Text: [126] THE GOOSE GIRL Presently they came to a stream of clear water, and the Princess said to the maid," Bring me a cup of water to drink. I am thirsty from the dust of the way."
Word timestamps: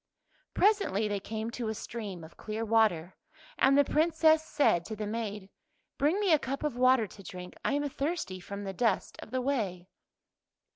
[126] 0.55 0.79
THE 0.89 0.89
GOOSE 0.89 0.89
GIRL 0.89 0.97
Presently 0.97 1.07
they 1.07 1.29
came 1.29 1.51
to 1.51 1.69
a 1.69 1.75
stream 1.75 2.23
of 2.23 2.35
clear 2.35 2.65
water, 2.65 3.15
and 3.59 3.77
the 3.77 3.83
Princess 3.85 4.43
said 4.43 4.83
to 4.85 4.95
the 4.95 5.05
maid," 5.05 5.51
Bring 5.99 6.19
me 6.19 6.33
a 6.33 6.39
cup 6.39 6.63
of 6.63 6.75
water 6.75 7.05
to 7.05 7.21
drink. 7.21 7.53
I 7.63 7.73
am 7.73 7.87
thirsty 7.87 8.39
from 8.39 8.63
the 8.63 8.73
dust 8.73 9.17
of 9.19 9.29
the 9.29 9.41
way." 9.41 9.89